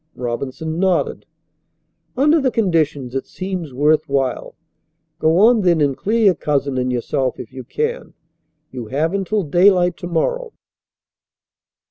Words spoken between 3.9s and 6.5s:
while. Go on then and clear your